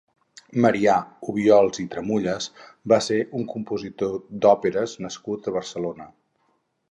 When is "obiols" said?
1.33-1.81